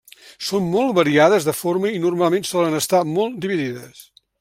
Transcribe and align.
Són 0.47 0.69
molt 0.75 0.95
variades 1.01 1.47
de 1.49 1.55
forma 1.59 1.93
i 1.99 2.03
normalment 2.09 2.51
solen 2.55 2.83
estar 2.83 3.07
molt 3.15 3.41
dividides. 3.47 4.07